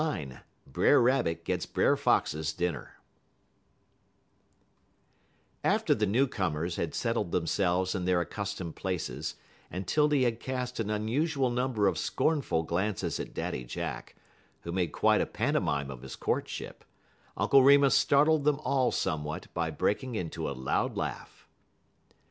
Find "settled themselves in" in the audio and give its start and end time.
6.95-8.05